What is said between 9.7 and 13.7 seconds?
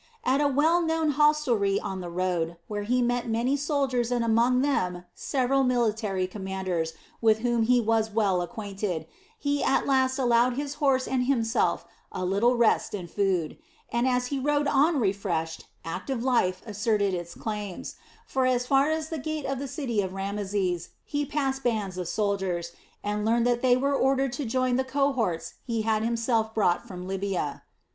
last allowed his horse and himself a little rest and food;